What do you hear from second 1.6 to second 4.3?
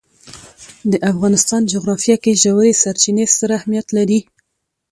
جغرافیه کې ژورې سرچینې ستر اهمیت لري.